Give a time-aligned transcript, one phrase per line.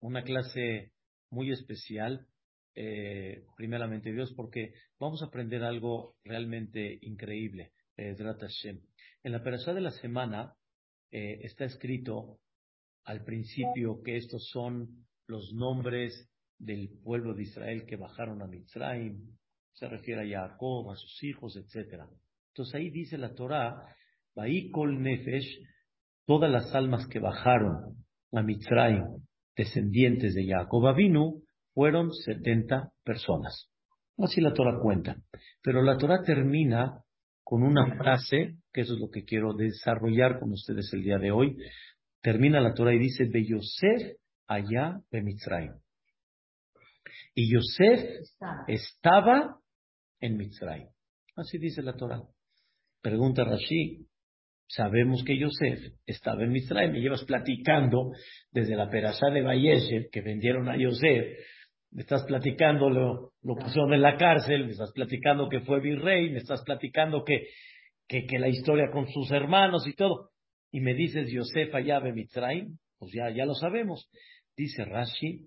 [0.00, 0.92] una clase
[1.30, 2.26] muy especial,
[2.74, 7.72] eh, primeramente Dios, porque vamos a aprender algo realmente increíble.
[7.96, 8.16] Eh,
[9.22, 10.54] en la perashá de la semana
[11.10, 12.40] eh, está escrito
[13.04, 19.36] al principio que estos son los nombres del pueblo de Israel que bajaron a Mitzrayim,
[19.72, 22.02] se refiere a Jacob, a sus hijos, etc.
[22.48, 23.94] Entonces ahí dice la Torah,
[24.72, 25.60] Kol Nefesh,
[26.26, 28.03] todas las almas que bajaron
[28.34, 29.04] a Mitzrayim,
[29.56, 31.42] descendientes de Jacob Avinu,
[31.72, 33.70] fueron 70 personas.
[34.18, 35.16] Así la Torah cuenta.
[35.62, 37.00] Pero la Torah termina
[37.42, 41.30] con una frase, que eso es lo que quiero desarrollar con ustedes el día de
[41.30, 41.56] hoy.
[42.22, 44.16] Termina la Torah y dice, de Yosef
[44.46, 45.74] allá de Mitzrayim.
[47.34, 48.00] Y Yosef
[48.68, 49.58] estaba
[50.20, 50.88] en Mitzrayim.
[51.36, 52.22] Así dice la Torah.
[53.02, 54.06] Pregunta Rashi,
[54.74, 56.92] sabemos que Yosef estaba en Mitzrayim.
[56.92, 58.12] Me llevas platicando
[58.50, 61.38] desde la perashá de Bayeshev que vendieron a Yosef.
[61.90, 66.30] Me estás platicando lo, lo pusieron en la cárcel, me estás platicando que fue virrey,
[66.30, 67.46] me estás platicando que,
[68.08, 70.30] que, que la historia con sus hermanos y todo.
[70.72, 74.10] Y me dices Yosef allá de Mitzrayim, pues ya, ya lo sabemos.
[74.56, 75.46] Dice Rashi,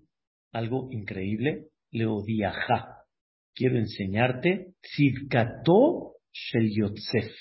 [0.52, 2.98] algo increíble, Leodiaja
[3.58, 7.32] quiero enseñarte Tzidkato Shel Yosef.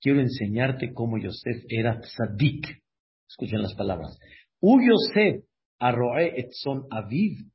[0.00, 2.82] Quiero enseñarte cómo Yosef era tzadik.
[3.28, 4.18] Escuchen las palabras.
[4.60, 5.44] U Yosef
[5.78, 7.50] arroe etzon aviv.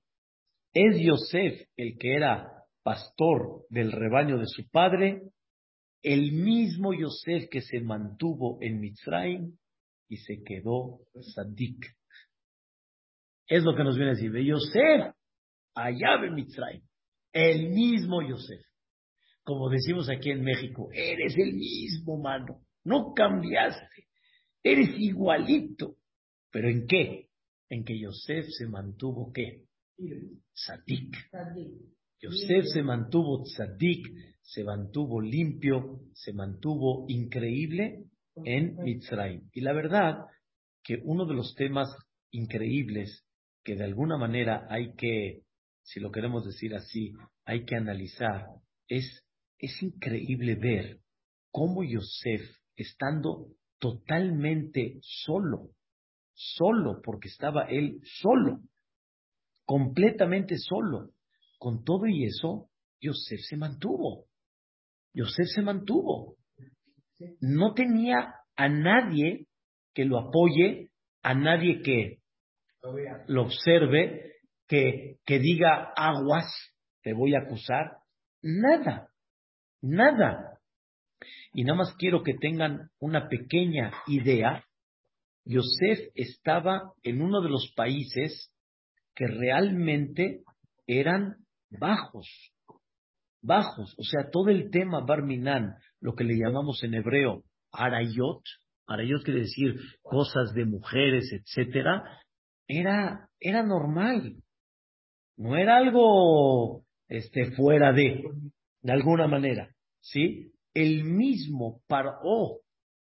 [0.74, 2.52] Es Yosef el que era
[2.84, 5.22] pastor del rebaño de su padre,
[6.02, 9.58] el mismo Yosef que se mantuvo en Mitzrayim
[10.10, 11.86] y se quedó tzadik.
[13.48, 14.32] Es lo que nos viene a decir.
[14.32, 15.14] Yosef,
[15.76, 16.84] allá de Mitzrayim.
[17.34, 18.71] El mismo Yosef.
[19.52, 22.62] Como decimos aquí en México, eres el mismo, mano.
[22.86, 24.08] No cambiaste.
[24.64, 25.98] Eres igualito.
[26.52, 27.28] ¿Pero en qué?
[27.70, 29.66] En que Yosef se mantuvo qué?
[30.54, 31.18] Tzadik.
[32.22, 34.08] Yosef se mantuvo tzadik,
[34.42, 38.06] se mantuvo limpio, se mantuvo increíble
[38.46, 39.50] en Mitzrayim.
[39.54, 40.28] Y la verdad
[40.82, 41.90] que uno de los temas
[42.32, 43.26] increíbles
[43.66, 45.42] que de alguna manera hay que
[45.84, 47.14] si lo queremos decir así,
[47.44, 48.46] hay que analizar,
[48.88, 49.26] es,
[49.62, 51.00] es increíble ver
[51.52, 52.42] cómo Yosef,
[52.76, 53.48] estando
[53.80, 55.70] totalmente solo,
[56.34, 58.62] solo, porque estaba él solo,
[59.66, 61.12] completamente solo,
[61.60, 62.70] con todo y eso,
[63.00, 64.26] Yosef se mantuvo.
[65.14, 66.38] Yosef se mantuvo.
[67.40, 69.48] No tenía a nadie
[69.94, 70.90] que lo apoye,
[71.22, 72.22] a nadie que
[73.28, 74.32] lo observe,
[74.68, 76.46] que, diga aguas,
[77.04, 77.98] te voy a acusar.
[78.42, 79.11] Nada,
[79.82, 80.60] nada.
[81.54, 84.64] Y nada más quiero que tengan una pequeña idea.
[85.46, 88.52] Yosef estaba en uno de los países
[89.16, 90.44] que realmente
[90.88, 91.36] eran
[91.70, 92.28] bajos,
[93.42, 93.96] bajos.
[93.98, 98.44] O sea, todo el tema Barminan, lo que le llamamos en hebreo Arayot,
[98.88, 102.04] Arayot quiere decir cosas de mujeres, etcétera,
[102.68, 104.36] era, era normal.
[105.38, 108.24] No era algo este, fuera de,
[108.82, 109.70] de alguna manera,
[110.00, 110.52] ¿sí?
[110.74, 112.60] El mismo Paró,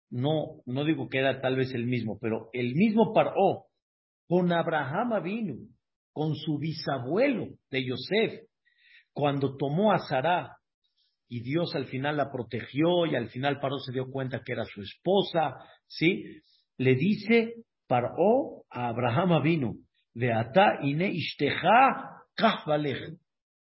[0.09, 3.65] no, no digo que era tal vez el mismo, pero el mismo Paró,
[4.27, 5.55] con Abraham vino,
[6.13, 8.43] con su bisabuelo de Yosef,
[9.13, 10.57] cuando tomó a Sarah
[11.27, 14.65] y Dios al final la protegió y al final Paró se dio cuenta que era
[14.65, 15.55] su esposa,
[15.87, 16.41] ¿sí?
[16.77, 17.55] Le dice
[17.87, 19.73] Paró a Abraham vino,
[20.13, 21.13] de ata ine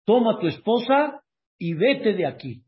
[0.04, 1.19] Toma tu esposa
[1.60, 2.64] y vete de aquí.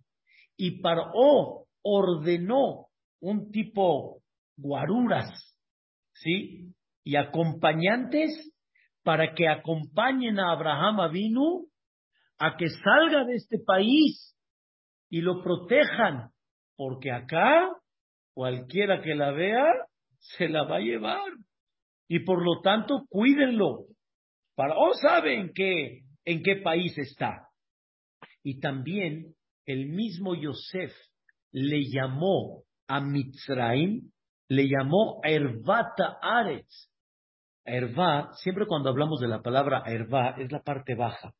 [0.56, 2.86] Y Paró ordenó
[3.20, 4.22] un tipo
[4.56, 5.28] guaruras,
[6.12, 6.72] ¿sí?
[7.02, 8.52] Y acompañantes
[9.02, 11.66] para que acompañen a Abraham Avinu
[12.38, 14.36] a que salga de este país
[15.08, 16.30] y lo protejan,
[16.76, 17.70] porque acá
[18.34, 19.64] cualquiera que la vea
[20.18, 21.30] se la va a llevar.
[22.08, 23.86] Y por lo tanto, cuídenlo.
[24.54, 27.48] Para, saben que, en qué país está.
[28.42, 29.34] Y también
[29.66, 30.92] el mismo Yosef
[31.52, 34.10] le llamó a Mitzraim,
[34.48, 36.90] le llamó Ervata Aretz.
[37.64, 41.32] Erva, siempre cuando hablamos de la palabra Erva, es la parte baja,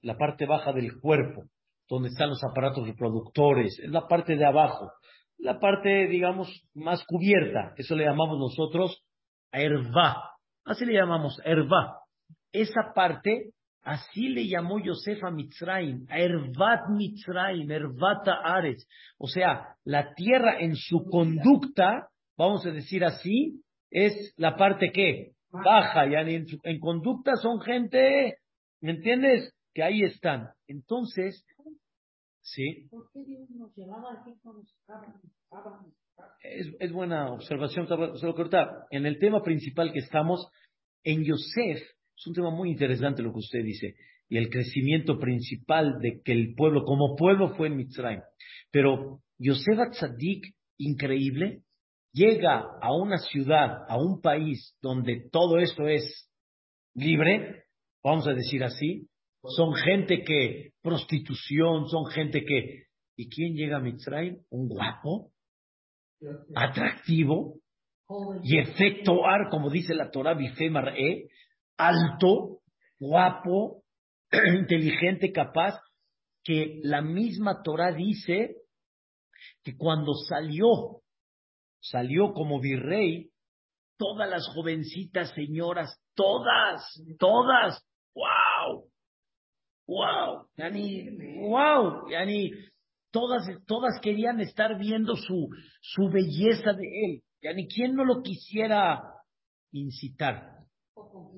[0.00, 1.44] la parte baja del cuerpo,
[1.88, 4.90] donde están los aparatos reproductores, es la parte de abajo,
[5.38, 9.04] la parte, digamos, más cubierta, eso le llamamos nosotros
[9.52, 10.32] Erva,
[10.64, 12.00] así le llamamos Erva.
[12.50, 13.52] Esa parte,
[13.82, 18.86] así le llamó Yosef a Mitzrayim, a Ervat Mitzrayim, Ervata Ares.
[19.18, 25.32] O sea, la tierra en su conducta, vamos a decir así, es la parte que
[25.50, 28.36] baja, ya en, en conducta son gente,
[28.80, 29.52] ¿me entiendes?
[29.74, 30.48] Que ahí están.
[30.66, 31.44] Entonces,
[32.40, 32.88] ¿sí?
[32.90, 34.62] ¿Por qué Dios nos llevaba cuando
[36.40, 40.48] Es, es buena observación, solo ahorita, en el tema principal que estamos,
[41.04, 41.82] en Yosef,
[42.22, 43.96] es un tema muy interesante lo que usted dice,
[44.28, 48.20] y el crecimiento principal de que el pueblo, como pueblo, fue en Mitzrayim.
[48.70, 51.62] Pero Yosef Atzadik, increíble,
[52.12, 56.30] llega a una ciudad, a un país donde todo esto es
[56.94, 57.64] libre,
[58.04, 59.08] vamos a decir así,
[59.42, 62.84] son gente que, prostitución, son gente que,
[63.16, 64.38] ¿y quién llega a Mitzrayim?
[64.50, 65.32] Un guapo,
[66.54, 67.56] atractivo,
[68.44, 71.28] y efecto ar, como dice la Torah, bifemar e,
[71.76, 72.60] alto,
[72.98, 73.82] guapo,
[74.58, 75.78] inteligente, capaz,
[76.44, 78.56] que la misma Torah dice
[79.62, 81.02] que cuando salió
[81.82, 83.30] salió como virrey,
[83.98, 86.82] todas las jovencitas señoras, todas,
[87.18, 87.84] todas,
[88.14, 88.88] wow,
[89.86, 91.08] wow, yani,
[91.48, 92.52] wow, yani,
[93.10, 95.48] todas, todas querían estar viendo su,
[95.80, 99.02] su belleza de él, yani, ¿quién no lo quisiera
[99.72, 100.51] incitar?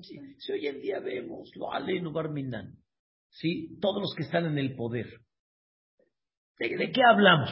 [0.01, 2.77] Si, hoy en día vemos, lo aleno barminan,
[3.29, 3.77] ¿sí?
[3.79, 5.07] Todos los que están en el poder.
[6.57, 7.51] ¿De, de qué hablamos?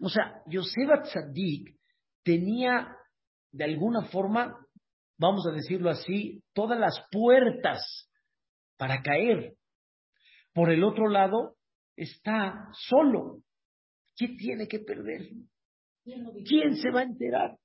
[0.00, 1.76] O sea, Yosef Tzadik
[2.22, 2.96] tenía
[3.52, 4.56] de alguna forma,
[5.18, 8.10] vamos a decirlo así, todas las puertas
[8.76, 9.54] para caer.
[10.52, 11.56] Por el otro lado,
[11.96, 13.42] está solo.
[14.16, 15.28] ¿Qué tiene que perder?
[16.04, 17.56] ¿Quién se va a enterar?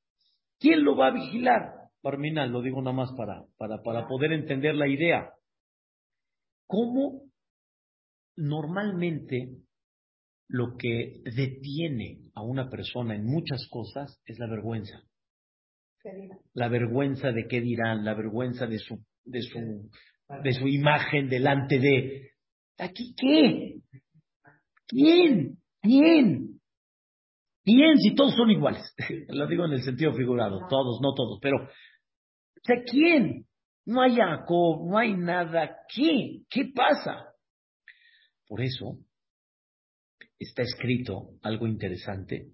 [0.60, 1.81] ¿Quién lo va a vigilar?
[2.02, 5.34] Parmina, lo digo nada más para, para, para poder entender la idea.
[6.68, 7.24] ¿Cómo
[8.36, 9.50] normalmente
[10.48, 15.02] lo que detiene a una persona en muchas cosas es la vergüenza.
[16.54, 19.90] La vergüenza de qué dirán, la vergüenza de su, de su,
[20.44, 22.32] de su imagen delante de.
[22.80, 23.76] ¿Aquí qué?
[24.88, 25.58] ¿Quién?
[25.82, 26.60] ¿Quién?
[27.64, 28.94] ¿Quién si todos son iguales?
[29.30, 31.70] Lo digo en el sentido figurado, todos, no todos, pero.
[32.62, 33.48] O sea, ¿quién?
[33.86, 35.78] No hay Jacob, no hay nada.
[35.94, 36.44] ¿Qué?
[36.50, 37.34] ¿Qué pasa?
[38.48, 39.00] Por eso,
[40.38, 42.52] está escrito algo interesante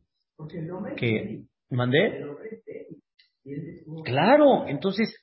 [0.98, 2.24] que mandé.
[4.04, 5.14] Claro, entonces,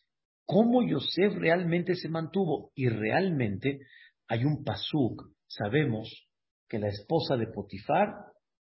[0.44, 2.70] ¿cómo Yosef realmente se mantuvo?
[2.74, 3.80] Y realmente
[4.28, 6.28] hay un pasuk, sabemos
[6.68, 8.08] que la esposa de Potifar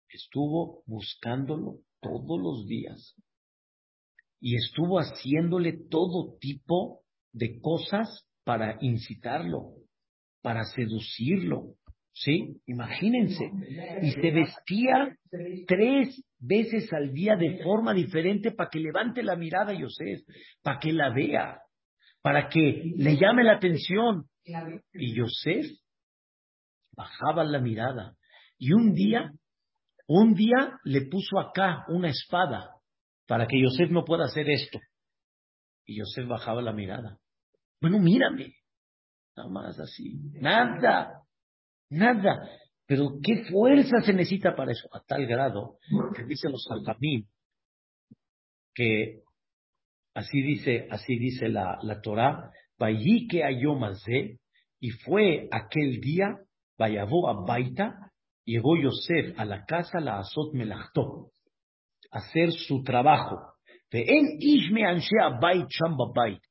[0.08, 3.14] estuvo buscándolo todos los días
[4.44, 7.00] y estuvo haciéndole todo tipo
[7.32, 9.70] de cosas para incitarlo,
[10.42, 11.76] para seducirlo,
[12.16, 12.60] ¿Sí?
[12.66, 13.50] Imagínense.
[14.02, 15.16] Y se vestía
[15.66, 20.20] tres veces al día de forma diferente para que levante la mirada a Yosef,
[20.62, 21.58] para que la vea,
[22.22, 24.26] para que le llame la atención.
[24.92, 25.66] Y Yosef
[26.92, 28.14] bajaba la mirada.
[28.58, 29.32] Y un día,
[30.06, 32.73] un día le puso acá una espada
[33.26, 34.78] para que Yosef no pueda hacer esto.
[35.86, 37.18] Y Yosef bajaba la mirada.
[37.80, 38.54] Bueno, mírame.
[39.36, 40.20] Nada más así.
[40.40, 41.22] Nada.
[41.90, 42.48] Nada.
[42.86, 45.78] Pero qué fuerza se necesita para eso, a tal grado
[46.14, 47.28] que dicen los alfamín
[48.74, 49.22] que
[50.14, 52.50] así dice, así dice la, la Torah,
[53.30, 54.40] que ayomazé,
[54.80, 56.36] y fue aquel día,
[56.76, 58.10] vayavó a Baita,
[58.44, 61.30] llegó Yosef a la casa, la azot melachto,
[62.14, 63.54] hacer su trabajo.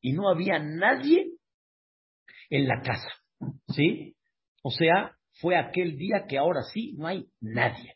[0.01, 1.31] Y no había nadie
[2.49, 3.09] en la casa.
[3.69, 4.15] ¿Sí?
[4.61, 7.95] O sea, fue aquel día que ahora sí no hay nadie.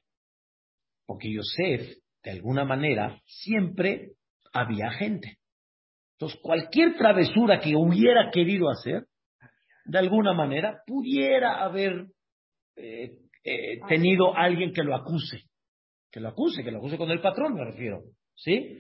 [1.06, 4.14] Porque Yosef, de alguna manera, siempre
[4.52, 5.38] había gente.
[6.14, 9.06] Entonces, cualquier travesura que hubiera querido hacer,
[9.86, 12.08] de alguna manera, pudiera haber
[12.76, 13.12] eh,
[13.44, 15.44] eh, tenido alguien que lo acuse.
[16.18, 18.02] Que lo acuse, que lo acuse con el patrón, me refiero.
[18.34, 18.80] ¿Sí?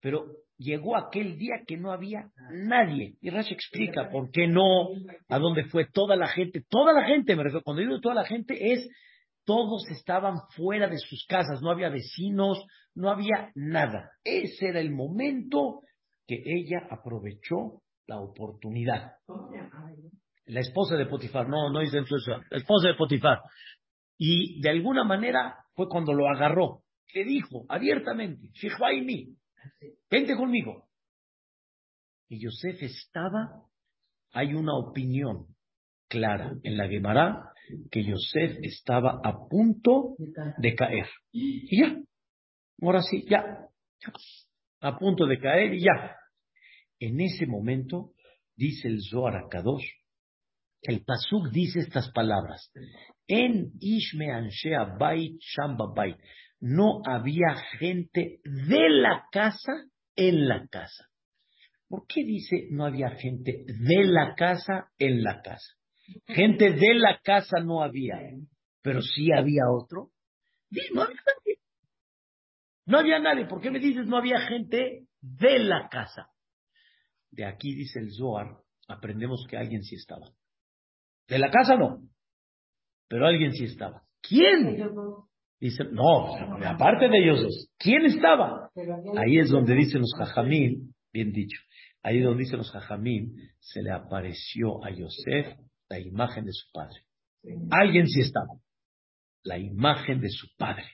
[0.00, 0.24] Pero
[0.56, 3.14] llegó aquel día que no había nadie.
[3.20, 4.88] Y Rashi explica por qué no,
[5.28, 6.64] a dónde fue toda la gente.
[6.68, 8.88] Toda la gente, me refiero, cuando digo toda la gente es,
[9.44, 12.58] todos estaban fuera de sus casas, no había vecinos,
[12.96, 14.10] no había nada.
[14.24, 15.82] Ese era el momento
[16.26, 19.12] que ella aprovechó la oportunidad.
[20.46, 22.16] La esposa de Potifar, no, no dice eso,
[22.50, 23.38] la esposa de Potifar.
[24.18, 29.36] Y de alguna manera fue cuando lo agarró, que dijo abiertamente, Shihwaimi,
[30.10, 30.88] Vente conmigo.
[32.28, 33.66] Y Yosef estaba,
[34.32, 35.46] hay una opinión
[36.08, 37.52] clara en la Gemara
[37.90, 40.16] que Yosef estaba a punto
[40.58, 41.08] de caer.
[41.32, 41.96] Y ya,
[42.82, 43.68] ahora sí, ya,
[44.80, 46.16] a punto de caer y ya.
[46.98, 48.12] En ese momento,
[48.56, 49.86] dice el Zohar Kadosh,
[50.84, 52.70] el Pasuk dice estas palabras.
[53.26, 55.94] En Ishme Anshea Bait Shamba.
[56.60, 59.72] No había gente de la casa
[60.14, 61.08] en la casa.
[61.88, 65.74] ¿Por qué dice no había gente de la casa en la casa?
[66.26, 68.16] Gente de la casa no había,
[68.82, 70.10] pero sí había otro.
[70.92, 71.58] No había nadie.
[72.86, 73.46] No había nadie.
[73.46, 76.28] ¿Por qué me dices no había gente de la casa?
[77.30, 80.28] De aquí dice el Zohar, aprendemos que alguien sí estaba.
[81.28, 82.00] De la casa no,
[83.08, 84.02] pero alguien sí estaba.
[84.20, 84.76] ¿Quién?
[85.60, 86.34] Dice, no,
[86.66, 88.70] aparte de ellos dos, ¿quién estaba?
[89.16, 91.58] Ahí es donde dicen los jajamín, bien dicho,
[92.02, 95.56] ahí es donde dicen los jajamín, se le apareció a Yosef
[95.88, 97.00] la imagen de su padre.
[97.70, 98.48] Alguien sí estaba.
[99.42, 100.84] La imagen de su padre.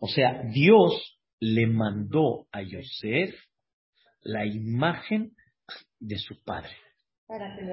[0.00, 3.34] O sea, Dios le mandó a Yosef
[4.22, 5.32] la imagen
[5.98, 6.70] de su padre.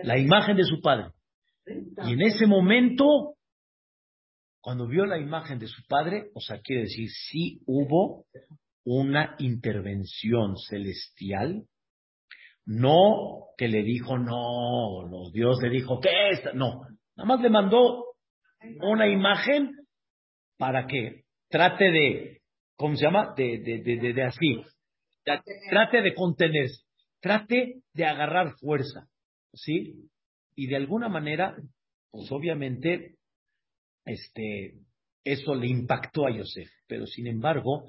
[0.04, 1.12] La imagen de su padre.
[2.06, 3.36] Y en ese momento,
[4.62, 8.26] cuando vio la imagen de su padre, o sea, quiere decir, sí hubo
[8.86, 11.64] una intervención celestial,
[12.66, 16.54] no que le dijo, no, no Dios le dijo, ¿qué es?
[16.54, 16.82] No,
[17.16, 18.06] nada más le mandó
[18.82, 19.72] una imagen
[20.58, 22.42] para que trate de,
[22.76, 23.34] ¿cómo se llama?
[23.36, 24.62] De, de, de, de así,
[25.70, 26.84] trate de contenerse,
[27.22, 29.08] trate de agarrar fuerza,
[29.54, 30.10] ¿sí?
[30.56, 31.56] Y de alguna manera,
[32.12, 33.18] pues obviamente,
[34.06, 34.80] este,
[35.24, 36.70] eso le impactó a Yosef.
[36.88, 37.86] Pero sin embargo,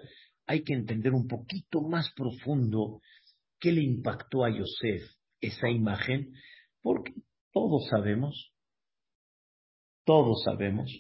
[0.47, 3.01] hay que entender un poquito más profundo
[3.59, 5.03] qué le impactó a Yosef
[5.41, 6.33] esa imagen,
[6.83, 7.13] porque
[7.53, 8.53] todos sabemos,
[10.05, 10.91] todos sabemos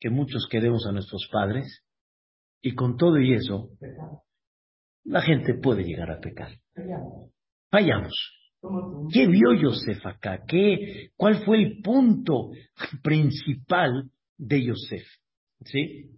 [0.00, 1.84] que muchos queremos a nuestros padres
[2.62, 3.70] y con todo y eso,
[5.04, 6.58] la gente puede llegar a pecar.
[7.70, 8.14] Fallamos.
[9.12, 10.44] ¿Qué vio Yosef acá?
[10.46, 12.50] ¿Qué, ¿Cuál fue el punto
[13.02, 15.06] principal de Yosef?
[15.64, 16.10] ¿Sí?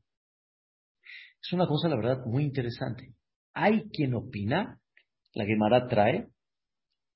[1.42, 3.14] Es una cosa, la verdad, muy interesante.
[3.54, 4.80] Hay quien opina,
[5.34, 6.28] la Gemara trae,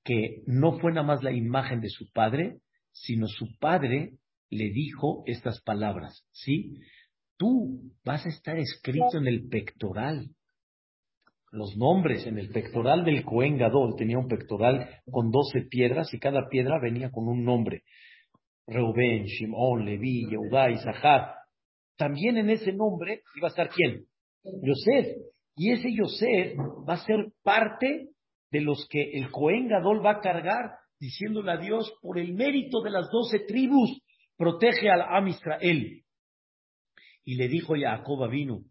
[0.05, 2.61] que no fue nada más la imagen de su padre,
[2.93, 4.19] sino su padre
[4.51, 6.75] le dijo estas palabras, ¿sí?
[7.37, 10.31] Tú vas a estar escrito en el pectoral
[11.51, 13.95] los nombres en el pectoral del Cohen Gadol.
[13.97, 17.83] Tenía un pectoral con doce piedras y cada piedra venía con un nombre.
[18.67, 21.35] Reuben, Shimon, Levi, Yehudá, Isahar.
[21.97, 24.07] También en ese nombre iba a estar quién?
[24.45, 25.17] Yosef.
[25.57, 26.57] Y ese Yosef
[26.89, 28.11] va a ser parte
[28.51, 32.81] de los que el Cohen Gadol va a cargar, diciéndole a Dios, por el mérito
[32.83, 34.01] de las doce tribus,
[34.37, 36.03] protege al Am Israel.
[37.25, 38.63] Y le dijo Jacob vino,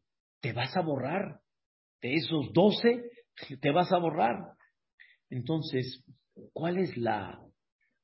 [0.41, 1.41] te vas a borrar
[2.01, 3.03] de esos doce,
[3.61, 4.53] te vas a borrar.
[5.29, 6.03] Entonces,
[6.53, 7.39] ¿cuál es la,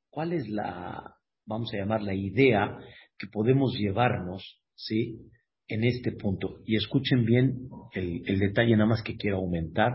[0.09, 2.77] cuál es la, vamos a llamar la idea
[3.17, 5.19] que podemos llevarnos, sí,
[5.67, 6.59] en este punto?
[6.65, 9.93] Y escuchen bien el, detalle nada más que quiero aumentar.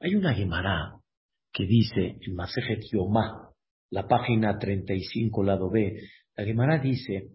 [0.00, 0.94] Hay una Gemara
[1.52, 3.50] que dice en Masejet Yomá,
[3.90, 6.00] la página 35, lado B,
[6.36, 7.30] la Gemara dice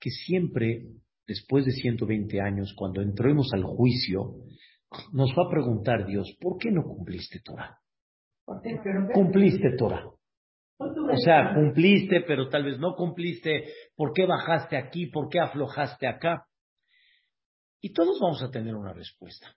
[0.00, 0.82] que siempre,
[1.26, 4.34] después de 120 años, cuando entremos al juicio,
[5.12, 7.78] nos va a preguntar Dios, ¿por qué no cumpliste Torah?
[9.14, 10.04] Cumpliste Torah.
[10.78, 13.66] O sea, cumpliste, pero tal vez no cumpliste.
[13.94, 15.06] ¿Por qué bajaste aquí?
[15.06, 16.46] ¿Por qué aflojaste acá?
[17.80, 19.54] Y todos vamos a tener una respuesta,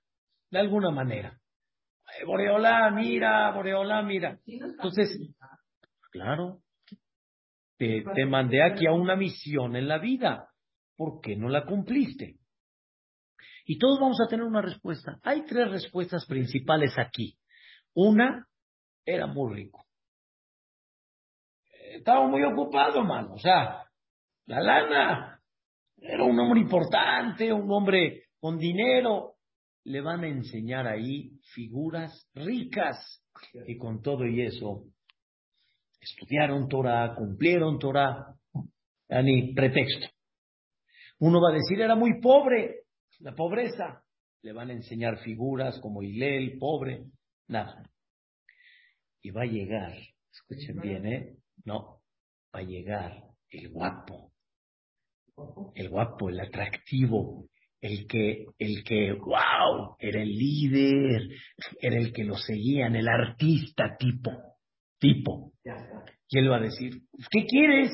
[0.51, 1.39] de alguna manera.
[2.25, 4.39] Boreola, mira, Boreola, mira.
[4.45, 5.19] Entonces,
[6.11, 6.59] claro,
[7.77, 10.49] te, te mandé aquí a una misión en la vida.
[10.95, 12.37] ¿Por qué no la cumpliste?
[13.65, 15.19] Y todos vamos a tener una respuesta.
[15.23, 17.35] Hay tres respuestas principales aquí.
[17.95, 18.47] Una,
[19.03, 19.85] era muy rico.
[21.95, 23.33] Estaba muy ocupado, mano.
[23.33, 23.83] O sea,
[24.45, 25.41] la lana.
[25.97, 29.35] Era un hombre importante, un hombre con dinero.
[29.85, 33.23] Le van a enseñar ahí figuras ricas.
[33.67, 34.83] Y con todo y eso,
[35.99, 38.35] estudiaron Torah, cumplieron Torah.
[39.09, 40.07] Ni pretexto.
[41.19, 42.84] Uno va a decir, era muy pobre.
[43.19, 44.03] La pobreza.
[44.41, 47.05] Le van a enseñar figuras como Hilel, pobre,
[47.47, 47.89] nada.
[49.21, 49.97] Y va a llegar,
[50.31, 51.37] escuchen bien, ¿eh?
[51.63, 52.01] No,
[52.53, 54.31] va a llegar el guapo.
[55.73, 57.49] El guapo, el atractivo,
[57.81, 61.21] el que, el que, wow, era el líder,
[61.81, 64.31] era el que lo seguían, el artista tipo,
[64.99, 65.53] tipo.
[66.29, 67.91] Y él va a decir, ¿qué quieres?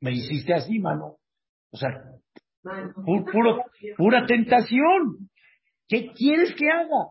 [0.00, 1.16] Me hiciste así, mano.
[1.72, 1.88] O sea,
[3.96, 5.30] Pura tentación.
[5.88, 7.10] ¿Qué quieres que haga?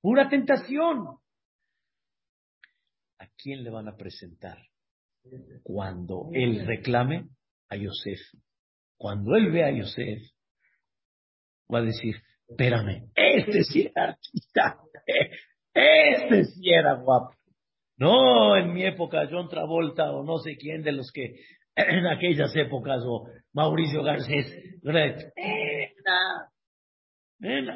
[0.00, 1.18] Pura tentación.
[3.36, 4.58] quién le van a presentar?
[5.62, 7.28] Cuando él reclame
[7.68, 8.20] a Yosef.
[8.96, 10.22] Cuando él ve a Yosef,
[11.72, 12.16] va a decir,
[12.48, 14.78] espérame, este sí era artista,
[15.74, 17.34] este sí era guapo.
[17.96, 21.34] No, en mi época John Travolta o no sé quién de los que
[21.76, 24.46] en aquellas épocas o Mauricio Garcés,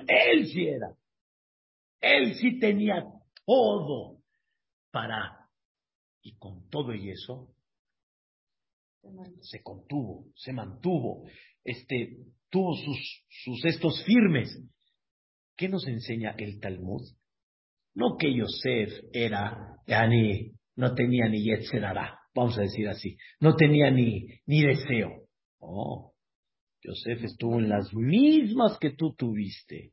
[0.09, 0.97] él sí era.
[2.00, 3.04] Él sí tenía
[3.45, 4.18] todo
[4.90, 5.49] para,
[6.23, 7.52] y con todo y eso,
[9.40, 11.26] se contuvo, se mantuvo,
[11.64, 12.16] este,
[12.50, 14.49] tuvo sus, sus estos firmes.
[15.56, 17.02] ¿Qué nos enseña el Talmud?
[17.95, 23.56] No que Yosef era, ya ni, no tenía ni Yetzerara, vamos a decir así, no
[23.56, 25.25] tenía ni, ni deseo.
[25.58, 26.12] Oh,
[26.82, 29.92] Yosef estuvo en las mismas que tú tuviste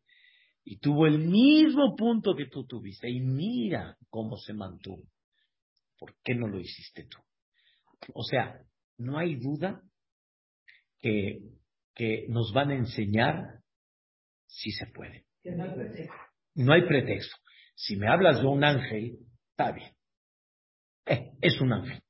[0.64, 5.04] y tuvo el mismo punto que tú tuviste y mira cómo se mantuvo.
[5.98, 7.18] ¿Por qué no lo hiciste tú?
[8.14, 8.62] O sea,
[8.98, 9.82] no hay duda
[11.00, 11.40] que,
[11.96, 13.62] que nos van a enseñar
[14.48, 15.26] si se puede.
[16.56, 17.36] No hay pretexto.
[17.76, 19.18] Si me hablas de un ángel,
[19.52, 19.92] está bien.
[21.06, 22.02] Eh, es un ángel.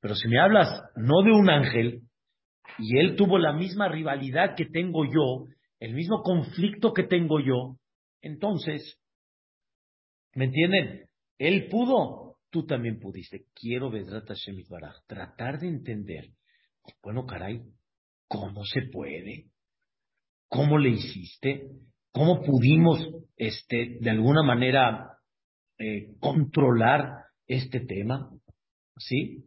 [0.00, 2.02] Pero si me hablas no de un ángel,
[2.80, 5.46] y él tuvo la misma rivalidad que tengo yo,
[5.78, 7.76] el mismo conflicto que tengo yo,
[8.22, 8.98] entonces,
[10.34, 11.08] ¿me entienden?
[11.38, 13.46] Él pudo, tú también pudiste.
[13.54, 14.56] Quiero, Vedrat Hashem
[15.06, 16.30] tratar de entender,
[17.02, 17.62] bueno, caray,
[18.28, 19.46] ¿cómo se puede?
[20.48, 21.70] ¿Cómo le hiciste?
[22.12, 22.98] ¿Cómo pudimos,
[23.36, 25.18] este, de alguna manera,
[25.78, 28.30] eh, controlar este tema?
[28.96, 29.44] ¿Sí?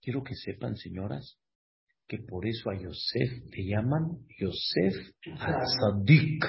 [0.00, 1.38] Quiero que sepan, señoras,
[2.12, 4.94] que por eso a Yosef le llaman Yosef
[5.40, 6.44] Atzadik.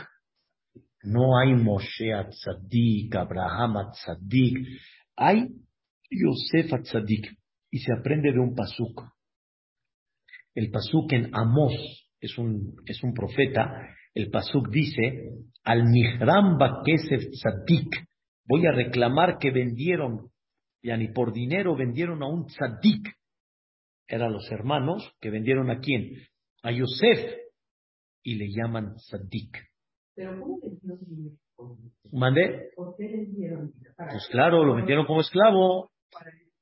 [1.03, 4.57] No hay Moshe Atzadik, Abraham Atzadik.
[5.15, 5.47] Hay
[6.11, 7.31] Yosef Atzadik.
[7.71, 9.03] Y se aprende de un pasuk.
[10.53, 11.73] El pasuk en Amos
[12.19, 13.87] es un, es un profeta.
[14.13, 15.29] El pasuk dice,
[15.63, 18.05] al Mihram Bakesef Tzadik.
[18.49, 20.29] Voy a reclamar que vendieron,
[20.81, 23.15] ya ni por dinero vendieron a un Tzadik
[24.07, 26.15] eran los hermanos que vendieron a quién?
[26.63, 27.43] A Yosef
[28.23, 29.57] y le llaman Sadik.
[30.15, 31.39] ¿Pero cómo vendieron?
[32.11, 32.71] ¿Mandé?
[32.75, 35.91] Pues claro, lo vendieron como esclavo.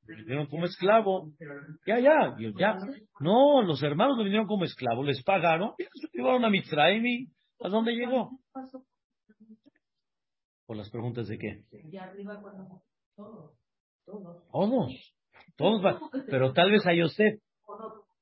[0.05, 1.31] Lo vendieron como esclavo.
[1.85, 2.77] Ya, ya, ya.
[3.19, 7.27] No, los hermanos lo vendieron como esclavo, les pagaron y se llevaron a Mitzrayim y
[7.61, 8.39] ¿a dónde llegó?
[10.65, 11.63] Por las preguntas de qué.
[13.15, 13.53] Todos.
[15.55, 16.01] Todos.
[16.27, 17.39] Pero tal vez a Yosef.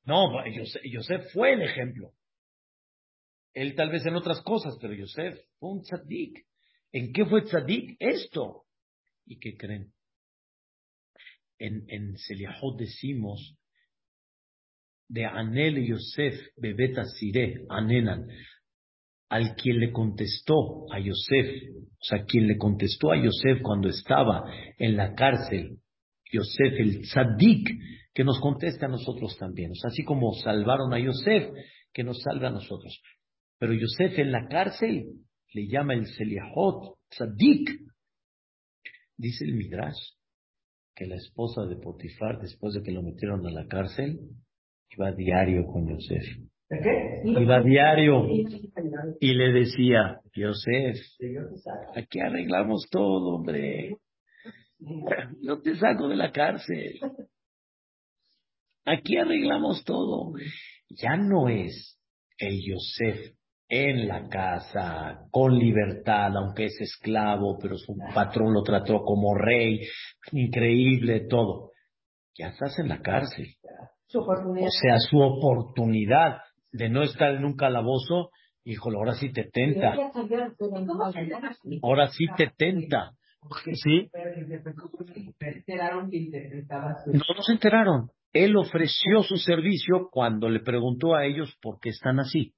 [0.03, 0.43] No,
[0.83, 2.11] Yosef, fue el ejemplo.
[3.53, 6.45] Él tal vez en otras cosas, pero Yosef fue un tzadik.
[6.91, 7.95] ¿En qué fue tzadik?
[7.99, 8.63] Esto.
[9.25, 9.93] ¿Y qué creen?
[11.57, 13.55] En, en Seliahot decimos
[15.09, 18.27] de Anel y Yosef bebeta sire, anenan,
[19.29, 24.43] al quien le contestó a Yosef, o sea, quien le contestó a Yosef cuando estaba
[24.77, 25.79] en la cárcel,
[26.29, 27.69] Yosef el Tzadik,
[28.13, 29.71] que nos conteste a nosotros también.
[29.83, 31.49] así como salvaron a Yosef,
[31.93, 33.01] que nos salve a nosotros.
[33.57, 35.05] Pero Yosef en la cárcel
[35.53, 37.69] le llama el Seliahot Tzadik.
[39.17, 39.97] Dice el Midrash
[40.95, 44.19] que la esposa de Potifar, después de que lo metieron a la cárcel,
[44.91, 46.25] iba a diario con Yosef.
[47.23, 48.27] Iba a diario
[49.19, 50.97] y le decía, Yosef,
[51.95, 53.95] aquí arreglamos todo, hombre.
[55.41, 56.99] Yo te saco de la cárcel.
[58.85, 60.33] Aquí arreglamos todo.
[60.89, 61.99] Ya no es
[62.37, 63.35] el Yosef
[63.67, 69.81] en la casa, con libertad, aunque es esclavo, pero su patrón lo trató como rey,
[70.31, 71.71] increíble todo.
[72.35, 73.45] Ya estás en la cárcel.
[74.15, 76.39] O sea, su oportunidad
[76.71, 78.31] de no estar en un calabozo,
[78.63, 79.93] híjole, ahora sí te tenta.
[81.83, 83.11] Ahora sí te tenta.
[83.73, 84.09] ¿Sí?
[87.07, 88.11] No, no se enteraron.
[88.33, 92.53] Él ofreció su servicio cuando le preguntó a ellos por qué están así.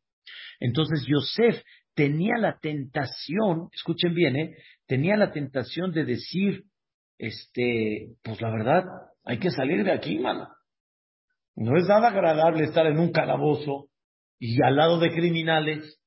[0.59, 1.63] Entonces Yosef
[1.95, 4.55] tenía la tentación, escuchen bien, ¿eh?
[4.85, 6.65] tenía la tentación de decir,
[7.17, 8.83] este, pues la verdad,
[9.23, 10.49] hay que salir de aquí, mano.
[11.55, 13.89] No es nada agradable estar en un calabozo
[14.39, 15.99] y al lado de criminales.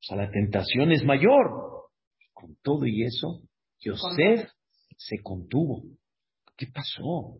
[0.00, 1.72] O sea, la tentación es mayor.
[2.32, 3.42] Con todo y eso,
[3.82, 4.48] Yosef
[4.96, 5.82] se contuvo.
[6.56, 7.38] ¿Qué pasó?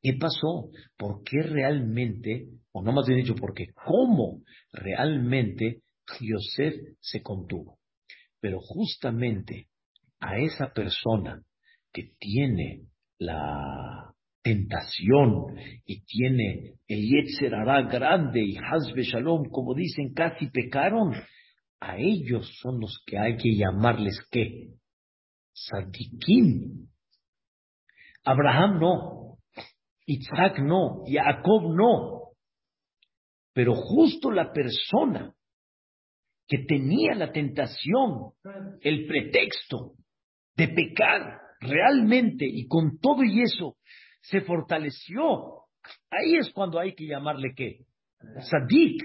[0.00, 0.70] ¿Qué pasó?
[0.96, 5.82] ¿Por qué realmente, o no más bien dicho, porque cómo realmente
[6.20, 7.78] Yosef se contuvo?
[8.40, 9.68] Pero justamente
[10.20, 11.42] a esa persona
[11.92, 12.86] que tiene
[13.18, 21.14] la tentación y tiene el Yetzer hará grande y Hazbe Shalom, como dicen, casi pecaron,
[21.84, 24.74] a ellos son los que hay que llamarles qué?
[25.52, 26.88] Sadikim.
[28.24, 29.38] Abraham no,
[30.06, 32.32] Isaac no, Jacob no.
[33.52, 35.34] Pero justo la persona
[36.48, 38.32] que tenía la tentación,
[38.80, 39.92] el pretexto
[40.56, 43.76] de pecar realmente y con todo y eso
[44.20, 45.66] se fortaleció,
[46.10, 47.80] ahí es cuando hay que llamarle qué?
[48.50, 49.02] Sadik.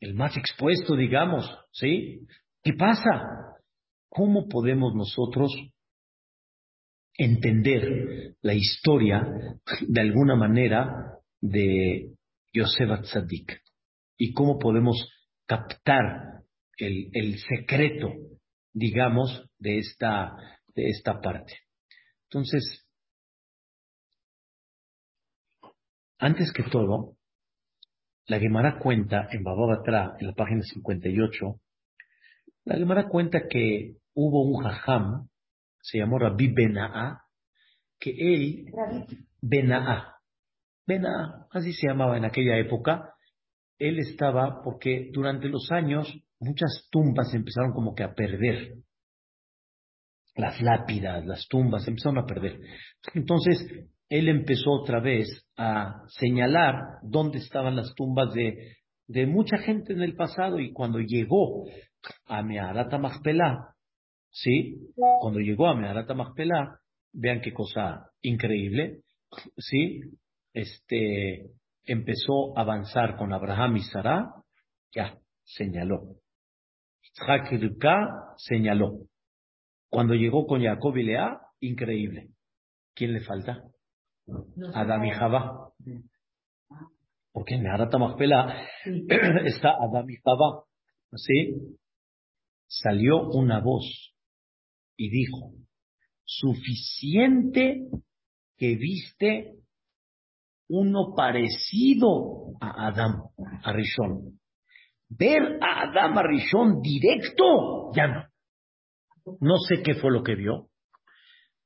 [0.00, 2.26] El más expuesto, digamos, ¿sí?
[2.62, 3.58] ¿Qué pasa?
[4.08, 5.52] ¿Cómo podemos nosotros
[7.14, 9.22] entender la historia
[9.86, 12.14] de alguna manera de
[12.52, 13.62] Yosef Tzadik?
[14.16, 15.06] ¿Y cómo podemos
[15.46, 16.44] captar
[16.78, 18.08] el, el secreto,
[18.72, 20.34] digamos, de esta,
[20.74, 21.58] de esta parte?
[22.30, 22.86] Entonces,
[26.18, 27.16] antes que todo,
[28.30, 31.60] la Gemara cuenta en Bababatra, en la página 58,
[32.66, 35.28] la Gemara cuenta que hubo un jajam,
[35.82, 37.24] se llamó Rabbi Bena'a,
[37.98, 38.66] que él,
[39.42, 40.14] Bena'a,
[40.86, 43.14] Bena'a, así se llamaba en aquella época,
[43.78, 46.06] él estaba porque durante los años
[46.38, 48.76] muchas tumbas empezaron como que a perder.
[50.36, 52.60] Las lápidas, las tumbas empezaron a perder.
[53.12, 59.92] Entonces, él empezó otra vez a señalar dónde estaban las tumbas de, de mucha gente
[59.92, 61.64] en el pasado y cuando llegó
[62.26, 63.76] a Meharata Machpelah,
[64.30, 64.92] ¿sí?
[65.20, 66.80] Cuando llegó a Meharata Machpelah,
[67.12, 69.02] vean qué cosa increíble,
[69.56, 70.00] ¿sí?
[70.52, 71.46] Este,
[71.84, 74.28] empezó a avanzar con Abraham y Sarah,
[74.92, 76.16] ya, señaló.
[77.02, 77.58] Isaac y
[78.38, 79.06] señaló.
[79.88, 82.30] Cuando llegó con Jacob y Lea, increíble.
[82.94, 83.62] ¿Quién le falta?
[84.74, 85.72] Adam y Java.
[87.32, 88.66] Porque en Harata Machpelah
[89.44, 90.64] está Adam y Java.
[91.14, 91.76] ¿Sí?
[92.66, 94.14] Salió una voz
[94.96, 95.54] y dijo,
[96.24, 97.88] suficiente
[98.56, 99.54] que viste
[100.68, 103.22] uno parecido a Adam,
[103.64, 104.38] a Rishon.
[105.08, 108.30] Ver a Adam a Rishon directo, ya no.
[109.40, 110.68] No sé qué fue lo que vio,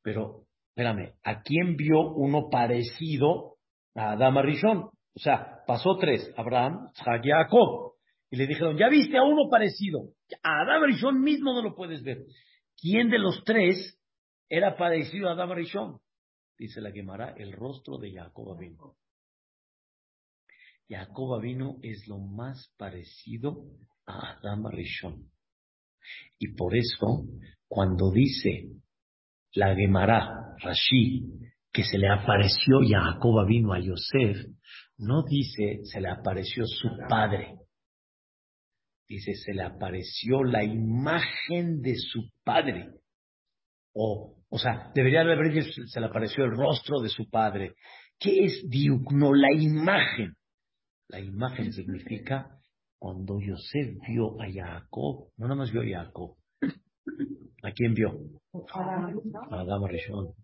[0.03, 0.44] pero
[0.75, 3.59] espérame, ¿a quién vio uno parecido
[3.95, 4.79] a Adama Rishon?
[4.79, 7.93] O sea, pasó tres, Abraham, Isaac y Jacob.
[8.29, 10.09] Y le dijeron, ya viste a uno parecido.
[10.43, 12.25] A Adama Rishon mismo no lo puedes ver.
[12.77, 13.97] ¿Quién de los tres
[14.49, 16.01] era parecido a Adama Rishon?
[16.59, 18.97] Dice la Gemara, el rostro de Jacob vino.
[20.89, 23.63] Jacob vino es lo más parecido
[24.07, 25.31] a Adama Rishon.
[26.41, 27.29] Y por eso,
[27.69, 28.83] cuando dice
[29.55, 31.23] la Gemara, Rashi,
[31.73, 34.47] que se le apareció Jacob vino a Yosef,
[34.99, 37.57] no dice se le apareció su padre.
[39.09, 42.91] Dice se le apareció la imagen de su padre.
[43.93, 47.75] O, o sea, debería haber dicho se le apareció el rostro de su padre.
[48.19, 49.35] ¿Qué es diugno?
[49.35, 50.35] La imagen.
[51.09, 52.49] La imagen significa
[52.99, 56.37] cuando Yosef vio a Jacob, no nada más vio a Jacob,
[57.65, 58.11] ¿A quién vio?
[59.51, 60.35] A Adama Rishon.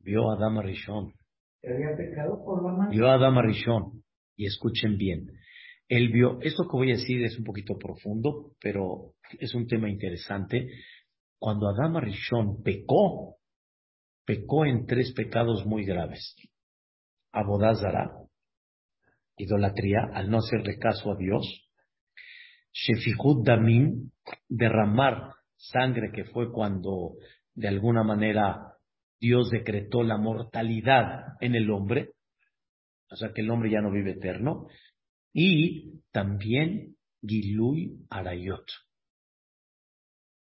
[0.00, 1.12] Vio a Adama Rishon.
[2.90, 4.02] Vio a Adama Rishon.
[4.34, 5.30] Y escuchen bien.
[5.88, 9.90] Él vio, esto que voy a decir es un poquito profundo, pero es un tema
[9.90, 10.68] interesante.
[11.38, 13.36] Cuando Adama Rishon pecó,
[14.24, 16.34] pecó en tres pecados muy graves.
[17.32, 18.10] Abodazara,
[19.36, 21.65] idolatría, al no hacerle caso a Dios,
[22.76, 24.10] Shefichut Damim,
[24.48, 27.14] derramar sangre, que fue cuando
[27.54, 28.74] de alguna manera
[29.18, 32.10] Dios decretó la mortalidad en el hombre,
[33.10, 34.66] o sea que el hombre ya no vive eterno,
[35.32, 38.66] y también Gilui Arayot.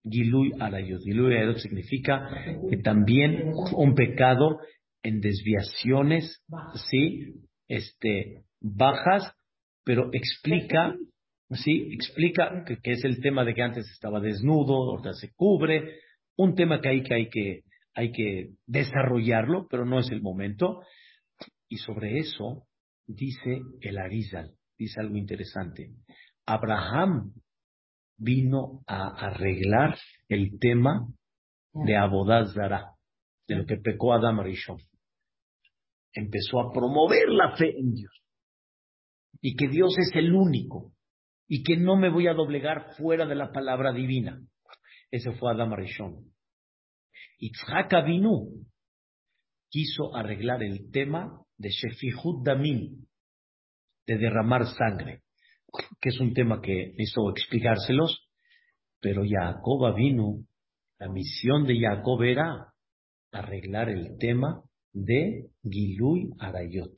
[0.03, 1.01] Gilui Arayot.
[1.03, 2.29] Gilui Arayot significa
[2.69, 4.59] que también un pecado
[5.03, 6.43] en desviaciones,
[6.89, 7.33] sí,
[7.69, 9.31] este, bajas,
[9.85, 10.95] pero explica
[11.51, 11.89] ¿sí?
[11.93, 15.99] Explica que, es el tema de que antes estaba desnudo, ahora se cubre,
[16.37, 17.61] un tema que hay que, hay que,
[17.93, 20.81] hay que desarrollarlo, pero no es el momento.
[21.69, 22.67] Y sobre eso
[23.07, 25.91] dice el Arizal, dice algo interesante.
[26.45, 27.33] Abraham
[28.17, 29.97] vino a arreglar
[30.29, 31.07] el tema
[31.73, 32.91] de Abodazara,
[33.47, 34.77] de lo que pecó Adam Rishon.
[36.13, 38.11] Empezó a promover la fe en Dios.
[39.41, 40.94] Y que Dios es el único
[41.47, 44.41] y que no me voy a doblegar fuera de la palabra divina.
[45.11, 46.33] Ese fue Adam Rishon.
[47.39, 48.65] Yitzhak Avinu
[49.69, 53.05] quiso arreglar el tema de Shefihud Damim,
[54.07, 55.23] de derramar sangre,
[56.01, 58.29] que es un tema que hizo explicárselos,
[58.99, 60.45] pero Jacob vino,
[60.97, 62.73] la misión de Jacob era
[63.31, 66.95] arreglar el tema de Gilui Arayot.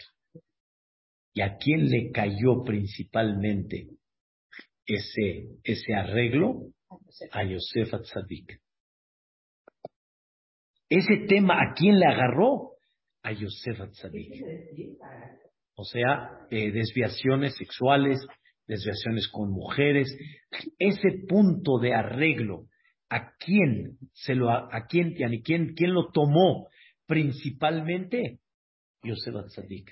[1.34, 3.98] ¿Y a quién le cayó principalmente
[4.88, 6.72] ese, ese arreglo?
[7.32, 8.60] A Yosef Atzadik.
[10.90, 12.72] Ese tema, ¿a quién le agarró?
[13.22, 14.34] A Yosef Atzadik.
[15.76, 18.26] O sea, eh, desviaciones sexuales,
[18.66, 20.08] desviaciones con mujeres.
[20.80, 22.68] Ese punto de arreglo,
[23.10, 26.70] ¿a quién se lo, a quién, quién, quién lo tomó
[27.06, 28.40] principalmente?
[29.04, 29.92] Yosef Atzadik.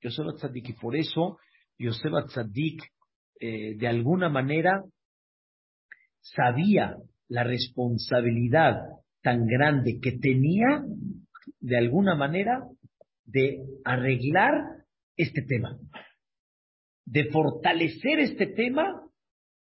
[0.00, 0.70] Yosef Atzadik.
[0.70, 1.38] Y por eso,
[1.78, 2.82] Yosef Atzadik,
[3.40, 4.84] eh, de alguna manera,
[6.20, 6.96] sabía
[7.28, 8.76] la responsabilidad
[9.22, 10.84] tan grande que tenía,
[11.58, 12.66] de alguna manera,
[13.24, 14.52] de arreglar
[15.16, 15.78] este tema,
[17.06, 19.06] de fortalecer este tema,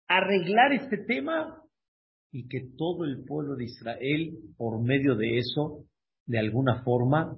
[0.07, 1.63] arreglar este tema
[2.31, 5.85] y que todo el pueblo de Israel, por medio de eso,
[6.25, 7.35] de alguna forma,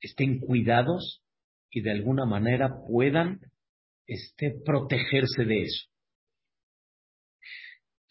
[0.00, 1.22] estén cuidados
[1.70, 3.40] y de alguna manera puedan
[4.06, 5.94] este, protegerse de eso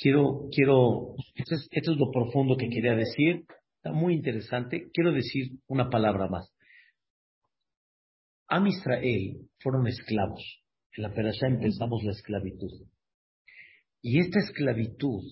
[0.03, 3.45] quiero, quiero, esto es, lo profundo que quería decir,
[3.77, 6.53] está muy interesante, quiero decir una palabra más.
[8.47, 10.43] Am Israel fueron esclavos.
[10.95, 12.85] En la Perashá empezamos la esclavitud.
[14.01, 15.23] Y esta esclavitud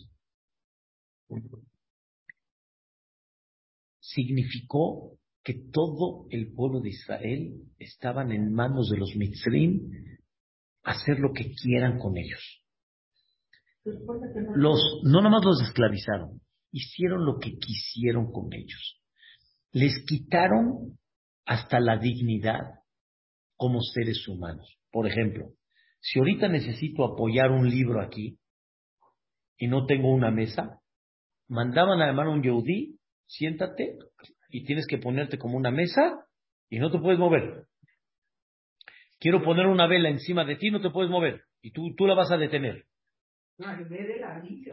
[4.00, 9.92] significó que todo el pueblo de Israel estaban en manos de los Mitzrim
[10.84, 12.64] hacer lo que quieran con ellos.
[14.56, 16.42] Los, no nomás los esclavizaron,
[16.72, 19.02] hicieron lo que quisieron con ellos.
[19.72, 21.00] Les quitaron
[21.46, 22.62] hasta la dignidad
[23.56, 24.78] como seres humanos.
[24.92, 25.54] Por ejemplo,
[26.00, 28.38] si ahorita necesito apoyar un libro aquí
[29.58, 30.80] y no tengo una mesa,
[31.48, 33.98] mandaban a llamar a un yehudí, siéntate
[34.50, 36.26] y tienes que ponerte como una mesa
[36.70, 37.68] y no te puedes mover.
[39.22, 42.16] Quiero poner una vela encima de ti, no te puedes mover y tú, tú la
[42.16, 42.86] vas a detener.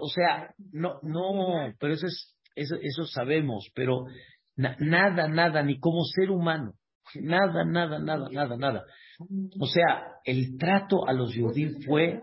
[0.01, 4.07] O sea, no, no, pero eso es, eso, eso sabemos, pero
[4.57, 6.73] nada, nada, ni como ser humano,
[7.21, 8.85] nada, nada, nada, nada, nada.
[9.61, 12.23] O sea, el trato a los Yehudim fue.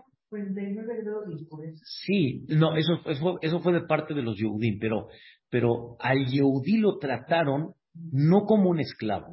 [1.84, 5.06] Sí, no, eso, fue, eso fue de parte de los Yehudim, pero,
[5.48, 7.75] pero al Yehudí lo trataron
[8.12, 9.26] no como un esclavo,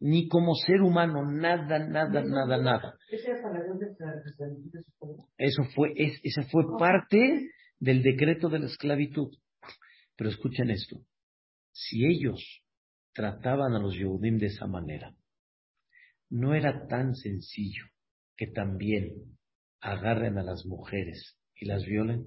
[0.00, 2.94] ni como ser humano, nada, nada, nada, nada.
[5.36, 9.30] Eso fue, es, esa fue parte del decreto de la esclavitud.
[10.16, 10.96] Pero escuchen esto,
[11.72, 12.62] si ellos
[13.12, 15.14] trataban a los Yehudim de esa manera,
[16.30, 17.84] no era tan sencillo
[18.36, 19.38] que también
[19.80, 22.24] agarren a las mujeres y las violen,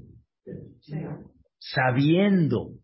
[1.59, 2.79] sabiendo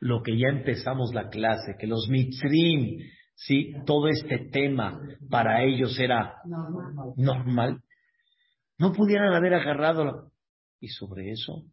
[0.00, 2.98] lo que ya empezamos la clase, que los mitzrim,
[3.34, 6.34] sí, todo este tema para ellos era
[7.16, 7.82] normal,
[8.78, 10.32] no pudieran haber agarrado.
[10.78, 11.64] Y sobre eso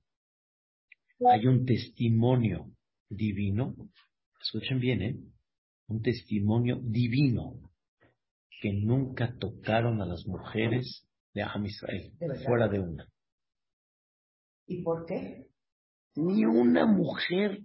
[1.29, 2.71] hay un testimonio
[3.09, 3.75] divino,
[4.41, 5.17] escuchen bien, ¿eh?
[5.87, 7.59] un testimonio divino
[8.61, 12.13] que nunca tocaron a las mujeres de Aham Israel,
[12.45, 13.07] fuera de una.
[14.65, 15.47] ¿Y por qué?
[16.15, 17.59] Ni una mujer,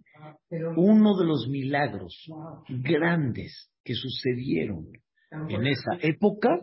[0.76, 2.26] uno de los milagros
[2.68, 4.86] grandes que sucedieron
[5.30, 6.58] en esa época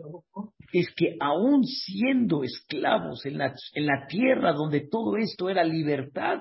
[0.72, 6.40] es que aún siendo esclavos en la, en la tierra donde todo esto era libertad,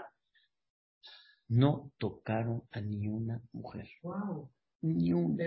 [1.48, 3.88] no tocaron a ni una mujer.
[4.82, 5.44] Ni una.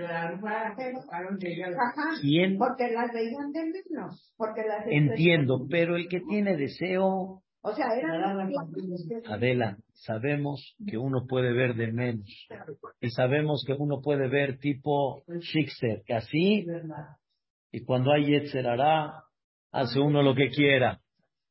[2.21, 2.59] ¿Quién?
[2.59, 4.33] Porque las veían de menos.
[4.37, 7.87] Porque las Entiendo, pero el que tiene deseo o sea,
[9.27, 12.49] Adela, sabemos que uno puede ver de menos.
[13.01, 16.67] Y sabemos que uno puede ver tipo Shikser, que así,
[17.71, 19.25] y cuando hay Yetzerará,
[19.73, 21.01] hace uno lo que quiera.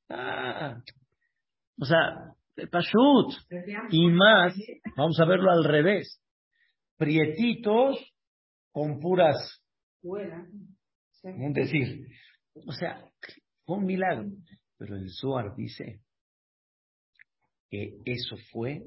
[0.09, 0.81] Ah,
[1.79, 2.33] o sea,
[2.71, 3.33] Pashut.
[3.91, 4.55] Y más,
[4.95, 6.19] vamos a verlo al revés.
[6.97, 7.99] Prietitos
[8.71, 9.61] con puras.
[10.01, 12.07] Un decir.
[12.65, 13.03] O sea,
[13.67, 14.29] un milagro.
[14.77, 16.01] Pero el Zohar dice
[17.69, 18.83] que eso fue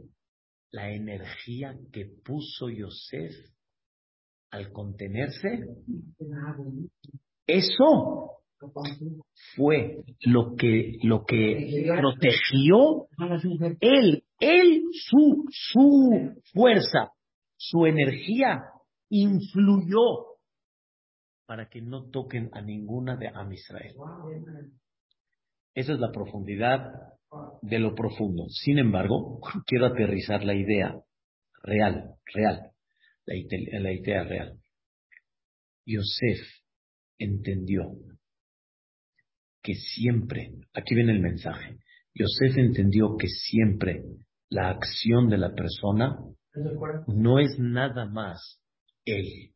[0.72, 3.32] la energía que puso Yosef
[4.50, 5.48] al contenerse.
[7.46, 8.40] Eso
[9.56, 13.08] fue lo que, lo que protegió
[13.80, 17.12] él Él, su, su fuerza,
[17.56, 18.64] su energía
[19.08, 20.30] influyó
[21.46, 23.94] para que no toquen a ninguna de Am Israel.
[25.74, 26.92] Esa es la profundidad
[27.62, 28.48] de lo profundo.
[28.48, 30.94] Sin embargo, quiero aterrizar la idea
[31.62, 32.70] real, real,
[33.26, 33.34] la,
[33.80, 34.58] la idea real.
[35.86, 36.40] Yosef
[37.18, 37.92] entendió
[39.62, 41.78] que siempre, aquí viene el mensaje,
[42.14, 44.02] Yosef entendió que siempre
[44.48, 46.18] la acción de la persona
[47.06, 48.60] no es nada más
[49.04, 49.52] él.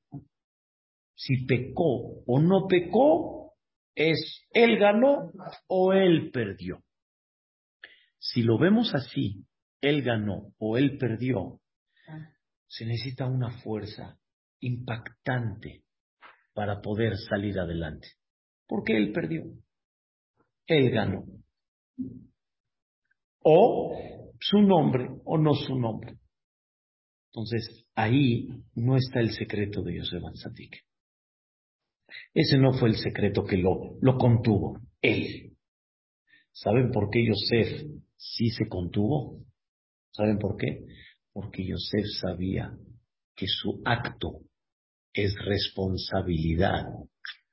[1.17, 3.55] Si pecó o no pecó,
[3.95, 5.33] es él ganó
[5.69, 6.84] o él perdió.
[8.25, 9.45] Si lo vemos así,
[9.83, 11.61] él ganó o él perdió,
[12.67, 14.19] se necesita una fuerza
[14.61, 15.85] impactante
[16.55, 18.09] para poder salir adelante.
[18.67, 19.45] Porque él perdió.
[20.67, 21.27] Él ganó.
[23.41, 23.95] O
[24.41, 26.17] su nombre o no su nombre.
[27.31, 30.79] Entonces, ahí no está el secreto de Yosef Anzatik.
[32.33, 35.54] Ese no fue el secreto que lo, lo contuvo, él.
[36.55, 37.85] ¿Saben por qué Yosef
[38.17, 39.41] sí se contuvo?
[40.13, 40.87] ¿Saben por qué?
[41.33, 42.73] Porque Yosef sabía
[43.35, 44.43] que su acto
[45.13, 46.85] es responsabilidad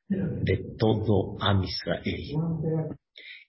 [0.08, 2.22] de todo Am Israel.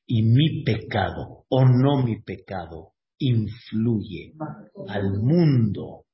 [0.07, 4.33] Y mi pecado o no mi pecado influye
[4.89, 6.07] al mundo.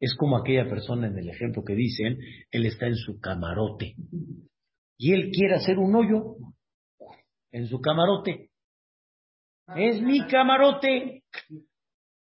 [0.00, 2.18] Es como aquella persona en el ejemplo que dicen,
[2.50, 3.94] él está en su camarote
[4.98, 6.36] y él quiere hacer un hoyo
[7.52, 8.50] en su camarote.
[9.76, 11.24] Es mi camarote.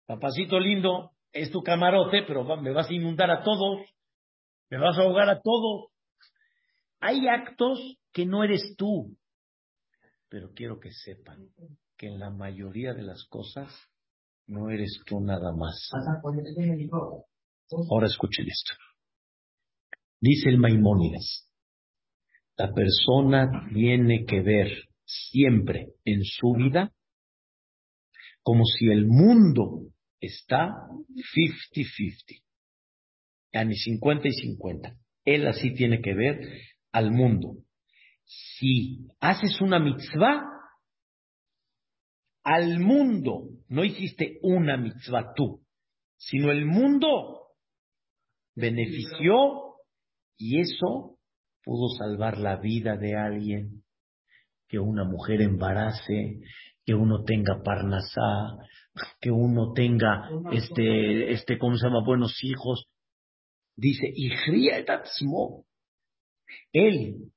[0.07, 3.81] Papacito lindo, es tu camarote, pero me vas a inundar a todos,
[4.71, 5.91] me vas a ahogar a todos.
[7.01, 9.17] Hay actos que no eres tú,
[10.29, 11.49] pero quiero que sepan
[11.97, 13.69] que en la mayoría de las cosas
[14.47, 15.91] no eres tú nada más.
[17.91, 18.75] Ahora escuchen esto.
[20.21, 21.51] Dice el Maimónides,
[22.57, 24.69] la persona tiene que ver
[25.05, 26.94] siempre en su vida
[28.45, 29.89] como si el mundo
[30.21, 34.97] está 50-50, ni 50 y 50.
[35.25, 36.41] Él así tiene que ver
[36.93, 37.57] al mundo.
[38.27, 40.45] Si haces una mitzvah,
[42.43, 45.65] al mundo, no hiciste una mitzvah tú,
[46.19, 47.47] sino el mundo
[48.55, 49.79] benefició
[50.37, 51.19] y eso
[51.63, 53.85] pudo salvar la vida de alguien,
[54.69, 56.43] que una mujer embarace,
[56.85, 58.59] que uno tenga parnasá,
[59.21, 62.05] que uno tenga este, este, ¿cómo se llama?
[62.05, 62.87] Buenos hijos.
[63.77, 64.31] Dice, y
[66.73, 67.33] él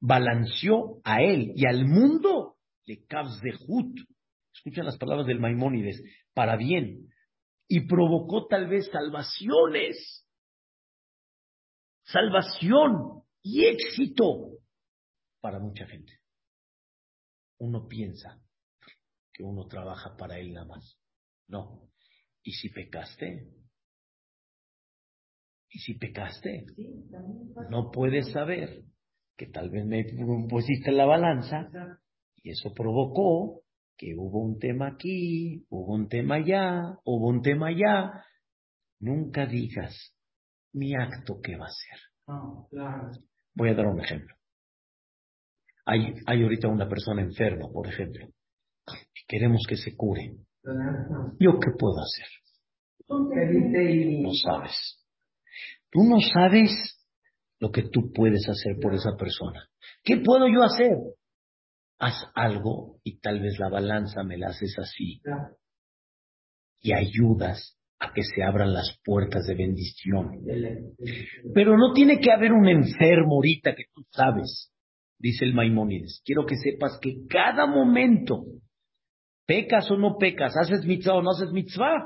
[0.00, 3.98] balanceó a él y al mundo de Hut.
[4.54, 6.02] Escuchan las palabras del Maimónides,
[6.34, 7.08] para bien.
[7.68, 10.26] Y provocó tal vez salvaciones.
[12.04, 14.58] Salvación y éxito
[15.40, 16.12] para mucha gente.
[17.58, 18.40] Uno piensa,
[19.32, 20.98] que uno trabaja para él nada más.
[21.48, 21.88] No.
[22.42, 23.48] ¿Y si pecaste?
[25.70, 26.66] ¿Y si pecaste?
[27.70, 28.84] No puedes saber
[29.36, 30.04] que tal vez me
[30.48, 31.68] pusiste la balanza
[32.36, 33.62] y eso provocó
[33.96, 38.10] que hubo un tema aquí, hubo un tema allá, hubo un tema allá.
[38.98, 39.94] Nunca digas
[40.72, 41.98] mi acto qué va a ser.
[43.54, 44.34] Voy a dar un ejemplo.
[45.84, 48.28] Hay, hay ahorita una persona enferma, por ejemplo
[49.28, 50.36] queremos que se cure.
[51.38, 52.26] ¿Yo qué puedo hacer?
[54.22, 54.98] No sabes.
[55.90, 56.70] Tú no sabes
[57.58, 59.68] lo que tú puedes hacer por esa persona.
[60.02, 60.96] ¿Qué puedo yo hacer?
[61.98, 65.20] Haz algo y tal vez la balanza me la haces así.
[66.80, 70.42] Y ayudas a que se abran las puertas de bendición.
[71.54, 74.72] Pero no tiene que haber un enfermo ahorita que tú sabes,
[75.18, 76.20] dice el Maimónides.
[76.24, 78.44] Quiero que sepas que cada momento
[79.52, 80.54] ¿Pecas o no pecas?
[80.56, 82.00] ¿Haces mitzvah o no haces mitzvah?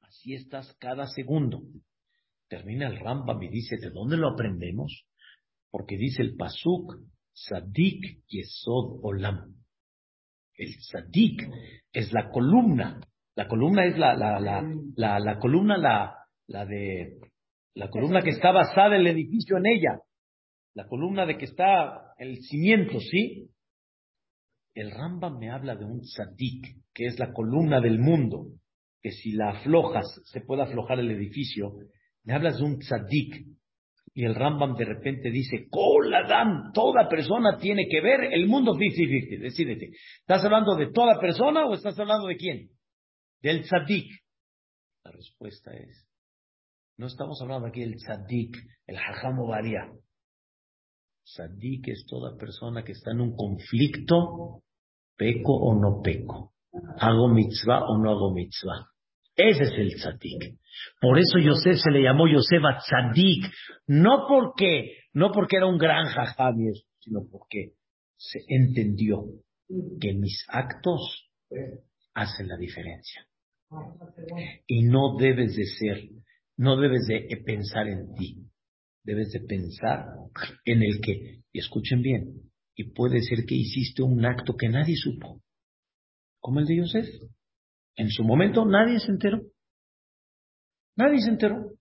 [0.00, 1.60] Así estás cada segundo.
[2.48, 5.04] Termina el Rambam y dice, ¿de dónde lo aprendemos?
[5.70, 6.96] Porque dice el Pasuk,
[7.32, 9.54] Sadik Yesod Olam.
[10.56, 11.48] El Sadik
[11.92, 13.00] es la columna.
[13.36, 16.16] La columna es la, la, la, la, la columna, la,
[16.48, 17.20] la de,
[17.74, 20.00] la columna que está basada el edificio en ella.
[20.74, 23.52] La columna de que está el cimiento, ¿sí?
[24.74, 28.46] El Rambam me habla de un tzadik, que es la columna del mundo,
[29.00, 31.72] que si la aflojas se puede aflojar el edificio.
[32.24, 33.46] Me hablas de un tzadik.
[34.14, 39.40] Y el Rambam de repente dice, Koladam, toda persona tiene que ver el mundo 50-50.
[39.40, 42.68] Decídete, ¿estás hablando de toda persona o estás hablando de quién?
[43.42, 44.08] del tzadik.
[45.04, 46.08] La respuesta es,
[46.96, 48.56] no estamos hablando aquí del tzadik,
[48.86, 48.96] el
[49.48, 49.90] varía.
[51.24, 54.62] Tzadik es toda persona que está en un conflicto,
[55.16, 56.52] peco o no peco,
[56.98, 58.86] hago mitzvah o no hago mitzvah.
[59.34, 60.58] Ese es el tzadik.
[61.00, 63.46] Por eso Yosef se le llamó Yosef a tzadik,
[63.86, 66.56] no porque, no porque era un gran jajam,
[66.98, 67.72] sino porque
[68.16, 69.24] se entendió
[70.00, 71.30] que mis actos
[72.14, 73.26] hacen la diferencia.
[74.66, 76.08] Y no debes de ser,
[76.56, 78.51] no debes de pensar en ti,
[79.04, 80.06] debes de pensar
[80.64, 84.96] en el que, y escuchen bien, y puede ser que hiciste un acto que nadie
[84.96, 85.40] supo,
[86.40, 87.06] como el de Yosef.
[87.96, 89.40] En su momento nadie se enteró.
[90.96, 91.72] Nadie se enteró.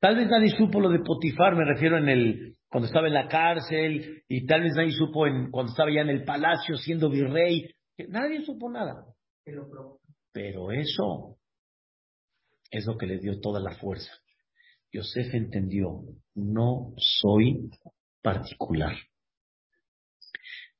[0.00, 3.28] Tal vez nadie supo lo de Potifar, me refiero en el cuando estaba en la
[3.28, 7.68] cárcel y tal vez nadie supo en, cuando estaba ya en el palacio siendo virrey.
[8.08, 9.04] Nadie supo nada.
[10.32, 11.36] Pero eso
[12.70, 14.12] es lo que le dio toda la fuerza.
[14.92, 16.02] Yosef entendió,
[16.34, 17.70] no soy
[18.22, 18.96] particular.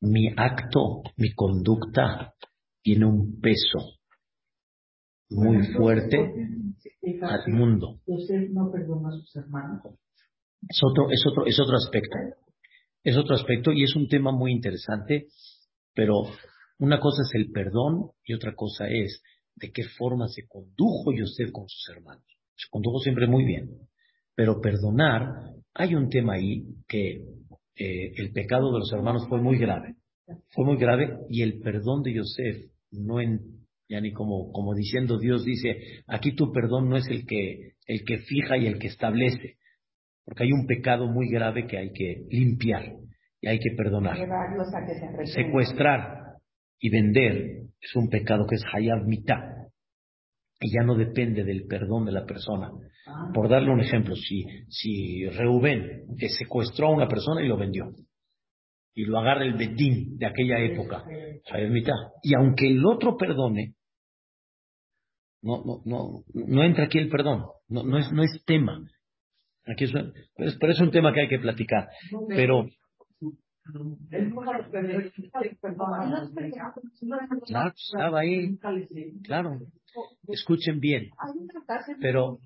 [0.00, 2.34] Mi acto, mi conducta
[2.82, 3.78] tiene un peso
[5.28, 6.16] muy fuerte
[7.22, 8.00] al mundo.
[8.06, 9.82] Yosef no perdonó a sus hermanos.
[10.68, 12.16] Es otro, es otro, es otro aspecto.
[13.04, 15.28] Es otro aspecto y es un tema muy interesante,
[15.94, 16.24] pero
[16.78, 19.22] una cosa es el perdón y otra cosa es
[19.54, 22.24] de qué forma se condujo Yosef con sus hermanos.
[22.56, 23.89] Se condujo siempre muy bien.
[24.40, 27.10] Pero perdonar, hay un tema ahí que
[27.76, 29.96] eh, el pecado de los hermanos fue muy grave.
[30.54, 32.56] Fue muy grave y el perdón de Yosef
[32.90, 33.38] no en,
[33.86, 38.02] ya ni como, como diciendo Dios dice, aquí tu perdón no es el que, el
[38.02, 39.58] que fija y el que establece,
[40.24, 42.94] porque hay un pecado muy grave que hay que limpiar
[43.42, 44.16] y hay que perdonar.
[45.34, 46.38] Secuestrar
[46.78, 49.59] y vender es un pecado que es hayab mitad
[50.60, 52.70] y ya no depende del perdón de la persona.
[53.06, 53.30] Ah.
[53.32, 56.06] Por darle un ejemplo, si, si Reuben
[56.38, 57.92] secuestró a una persona y lo vendió,
[58.94, 61.04] y lo agarra el bedín de aquella época,
[62.22, 63.74] y aunque el otro perdone,
[65.42, 68.78] no, no, no, no entra aquí el perdón, no, no, es, no es tema.
[69.66, 69.92] Aquí es,
[70.58, 71.88] pero es un tema que hay que platicar.
[72.28, 72.66] Pero
[77.46, 78.58] Claro, estaba ahí.
[79.24, 79.58] Claro.
[80.28, 81.10] Escuchen bien.
[82.00, 82.38] Pero,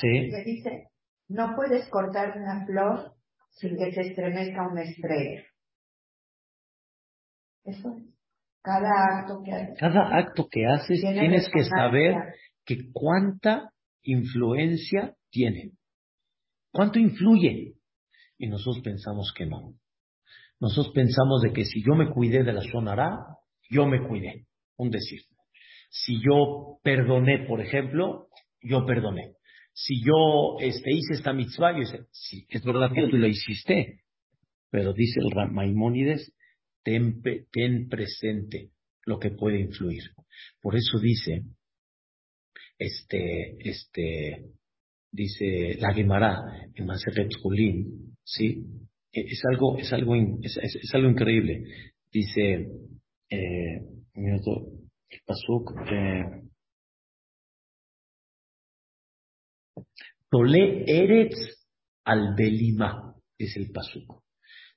[0.00, 0.30] sí.
[0.30, 0.88] que dice,
[1.28, 3.14] no puedes cortar una flor
[3.50, 5.42] sin que se estremezca una estrella.
[7.64, 8.12] Eso es.
[8.62, 9.78] Cada acto que haces.
[9.78, 12.14] Cada acto que haces tienes que saber
[12.64, 13.72] que cuánta
[14.02, 15.72] influencia tiene.
[16.72, 17.74] ¿Cuánto influye?
[18.38, 19.74] Y nosotros pensamos que no.
[20.62, 23.18] Nosotros pensamos de que si yo me cuidé de la sonará,
[23.68, 24.46] yo me cuidé.
[24.76, 25.20] Un decir.
[25.90, 28.28] Si yo perdoné, por ejemplo,
[28.60, 29.34] yo perdoné.
[29.72, 34.02] Si yo este, hice esta mitzvah, yo dice, sí, es verdad que tú lo hiciste.
[34.70, 36.32] Pero dice el Maimónides,
[36.84, 38.70] ten, ten presente
[39.04, 40.04] lo que puede influir.
[40.60, 41.42] Por eso dice,
[42.78, 44.52] este, este,
[45.10, 46.40] dice la Gemara
[46.72, 48.64] en Maseret Julín, ¿sí?
[49.12, 51.64] E, es algo, es algo, es, es, algo increíble.
[52.10, 52.68] Dice,
[53.30, 53.80] eh,
[54.14, 54.68] un minuto,
[55.08, 56.42] el pasuk, eh,
[60.30, 61.36] Tole Eretz
[62.04, 64.22] al Belima, es el pasuk.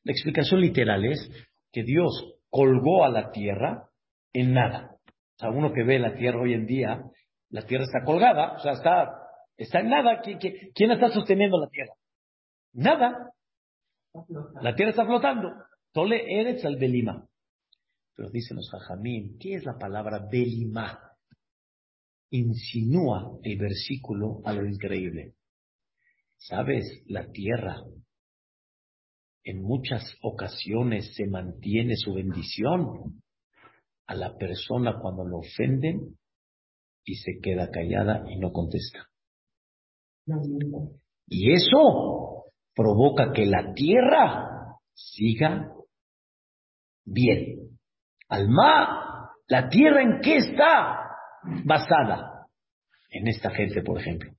[0.03, 1.29] La explicación literal es
[1.71, 3.89] que Dios colgó a la tierra
[4.33, 4.97] en nada.
[5.07, 7.01] O sea, uno que ve la tierra hoy en día,
[7.49, 9.11] la tierra está colgada, o sea, está,
[9.57, 10.21] está en nada.
[10.21, 11.93] ¿Quién está sosteniendo la tierra?
[12.73, 13.31] Nada.
[14.61, 15.49] La tierra está flotando.
[15.91, 17.27] Tole Eretz al Belima.
[18.15, 20.99] Pero dicen los Jajamín, ¿qué es la palabra Belima?
[22.29, 25.35] Insinúa el versículo a lo increíble.
[26.37, 27.03] ¿Sabes?
[27.07, 27.77] La tierra
[29.43, 33.21] en muchas ocasiones se mantiene su bendición
[34.07, 36.17] a la persona cuando lo ofenden
[37.03, 39.07] y se queda callada y no contesta.
[41.27, 42.34] Y eso
[42.75, 45.71] provoca que la tierra siga
[47.05, 47.77] bien.
[48.27, 50.99] Alma, ¿la tierra en qué está
[51.63, 52.47] basada?
[53.09, 54.31] En esta gente, por ejemplo.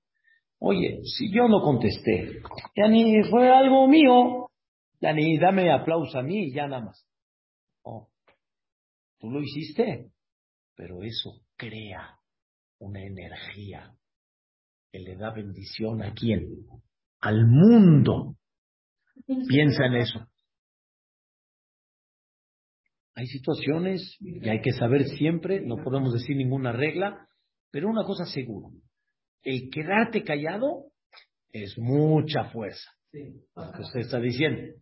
[0.58, 2.42] Oye, si yo no contesté,
[2.74, 4.50] ya ni fue algo mío,
[5.00, 7.06] ya ni dame aplauso a mí, ya nada más.
[7.82, 8.08] Oh,
[9.18, 10.10] tú lo hiciste,
[10.74, 12.18] pero eso crea
[12.78, 13.94] una energía
[14.90, 16.66] que le da bendición a quién?
[17.26, 18.36] Al mundo.
[19.48, 20.26] Piensa en eso.
[23.14, 27.26] Hay situaciones y hay que saber siempre, no podemos decir ninguna regla,
[27.70, 28.68] pero una cosa segura,
[29.42, 30.92] el quedarte callado
[31.50, 34.74] es mucha fuerza, lo que usted está diciendo.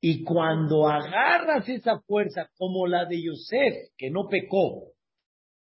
[0.00, 4.92] Y cuando agarras esa fuerza como la de Yosef, que no pecó,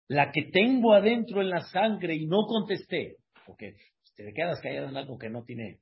[0.08, 3.76] la que tengo adentro en la sangre y no contesté, porque
[4.16, 5.80] te quedas callado en algo que no tiene,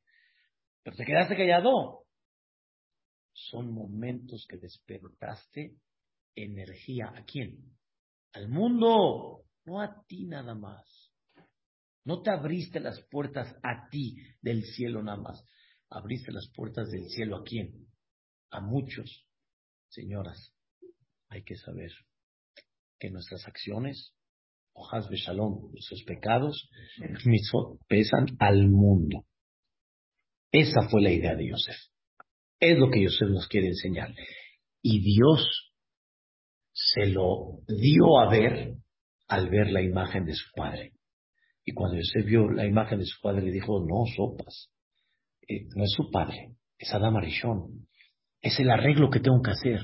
[0.86, 2.06] pero te quedaste callado.
[3.34, 5.78] Son momentos que despertaste
[6.36, 7.12] energía.
[7.16, 7.76] ¿A quién?
[8.34, 11.12] Al mundo, no a ti nada más.
[12.04, 15.44] No te abriste las puertas a ti del cielo nada más.
[15.90, 17.88] Abriste las puertas del cielo a quién?
[18.52, 19.26] A muchos.
[19.90, 20.54] Señoras,
[21.30, 21.92] hay que saber
[23.00, 24.14] que nuestras acciones,
[24.74, 26.70] hojas de shalom, nuestros pecados,
[27.88, 29.26] pesan al mundo.
[30.52, 31.76] Esa fue la idea de Yosef.
[32.60, 34.14] Es lo que Yosef nos quiere enseñar.
[34.82, 35.74] Y Dios
[36.72, 38.76] se lo dio a ver
[39.28, 40.94] al ver la imagen de su padre.
[41.66, 44.70] Y cuando Yosef vio la imagen de su padre, le dijo, no, sopas,
[45.48, 47.88] eh, no es su padre, es Adam Arishon.
[48.42, 49.80] Es el arreglo que tengo que hacer.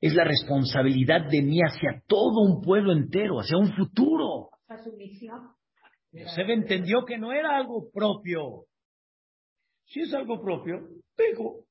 [0.00, 4.50] Es la responsabilidad de mí hacia todo un pueblo entero, hacia un futuro.
[6.12, 8.66] Yosef entendió que no era algo propio.
[9.86, 11.64] Si es algo propio, pego.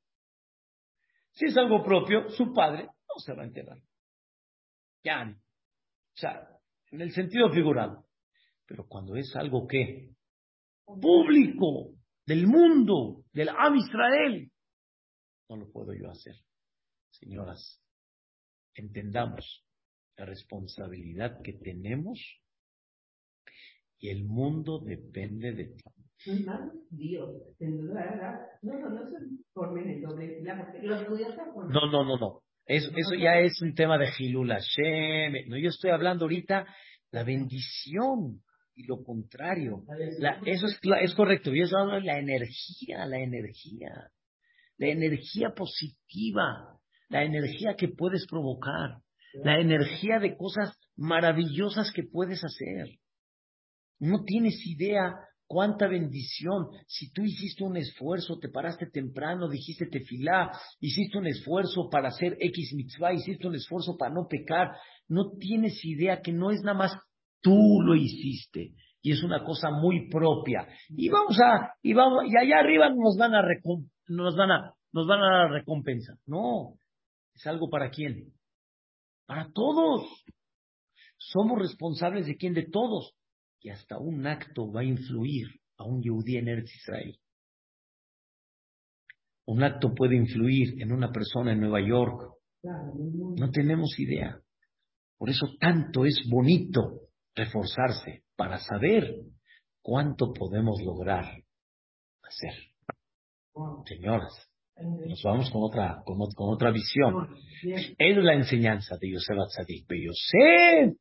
[1.32, 3.78] Si es algo propio, su padre no se va a enterar.
[5.04, 5.24] Ya.
[5.30, 6.48] O sea,
[6.92, 8.06] en el sentido figurado.
[8.66, 10.16] Pero cuando es algo que
[10.86, 11.96] público,
[12.26, 14.52] del mundo, del Am Israel,
[15.50, 16.36] no lo puedo yo hacer.
[17.12, 17.82] Señoras,
[18.74, 19.64] entendamos
[20.18, 22.20] la responsabilidad que tenemos
[24.00, 25.84] y el mundo depende de ti.
[31.70, 32.42] No, no, no, no.
[32.66, 35.48] Eso, eso ya es un tema de Hilul Hashem.
[35.48, 36.66] No, yo estoy hablando ahorita
[37.12, 38.42] la bendición
[38.76, 39.84] y lo contrario.
[40.20, 41.54] La, eso es, es correcto.
[41.54, 44.10] Yo estoy hablando de la energía, la energía.
[44.78, 46.80] La energía positiva.
[47.10, 48.98] La energía que puedes provocar.
[49.44, 52.98] La energía de cosas maravillosas que puedes hacer.
[54.00, 55.14] No tienes idea
[55.56, 56.68] Cuánta bendición.
[56.86, 60.52] Si tú hiciste un esfuerzo, te paraste temprano, dijiste tefilá,
[60.82, 64.72] hiciste un esfuerzo para hacer X mitzvah, hiciste un esfuerzo para no pecar,
[65.08, 66.98] no tienes idea que no es nada más
[67.40, 68.74] tú lo hiciste.
[69.02, 70.68] Y es una cosa muy propia.
[70.90, 73.42] Y vamos a, y vamos, y allá arriba nos van a,
[74.10, 76.18] nos van a, nos van a dar recompensa.
[76.26, 76.74] No.
[77.34, 78.34] Es algo para quién?
[79.26, 80.02] Para todos.
[81.16, 82.54] Somos responsables de quién?
[82.54, 83.16] De todos
[83.66, 85.48] y hasta un acto va a influir
[85.78, 87.18] a un yudí en Eretz Israel.
[89.48, 92.32] Un acto puede influir en una persona en Nueva York.
[92.62, 94.40] No tenemos idea.
[95.18, 99.16] Por eso tanto es bonito reforzarse para saber
[99.82, 101.26] cuánto podemos lograr
[102.22, 102.54] hacer.
[103.88, 104.48] Señoras,
[104.78, 107.36] nos vamos con otra, con, otra visión.
[107.98, 109.88] Es la enseñanza de Yosef Atzadik.
[109.90, 110.96] Yosef,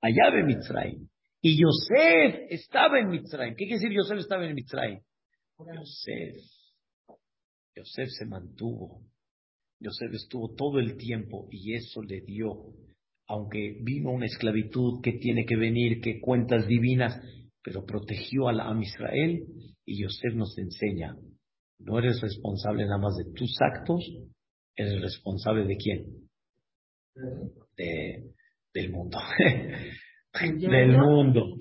[0.00, 1.08] allá de Mitzrayim,
[1.40, 3.54] y Yosef estaba en Mitzrayim.
[3.54, 5.00] ¿Qué quiere decir Yosef estaba en Mitzrayim?
[5.58, 6.36] Yosef.
[7.76, 9.02] Yosef se mantuvo.
[9.80, 12.74] Yosef estuvo todo el tiempo y eso le dio,
[13.28, 17.20] aunque vino una esclavitud que tiene que venir, que cuentas divinas,
[17.62, 19.44] pero protegió a la Am Israel
[19.84, 21.16] y Yosef nos enseña,
[21.78, 24.04] no eres responsable nada más de tus actos,
[24.74, 26.28] eres responsable de quién?
[27.76, 28.32] De,
[28.74, 29.18] del mundo.
[30.32, 31.56] del mundo,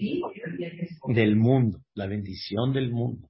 [1.07, 3.29] del mundo, la bendición del mundo,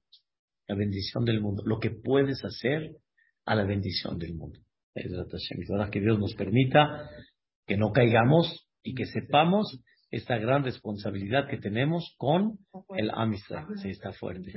[0.66, 2.96] la bendición del mundo, lo que puedes hacer
[3.44, 4.58] a la bendición del mundo.
[4.94, 7.08] Que Dios nos permita
[7.66, 9.80] que no caigamos y que sepamos
[10.10, 12.58] esta gran responsabilidad que tenemos con
[12.96, 13.66] el Amistad.
[13.76, 14.52] Sí, está fuerte.